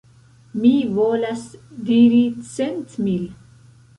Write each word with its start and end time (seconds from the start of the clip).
Mi 0.61 0.69
volas 0.93 1.43
diri 1.91 2.23
cent 2.55 2.97
mil. 3.09 3.29